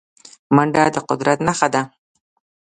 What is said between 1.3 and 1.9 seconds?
نښه ده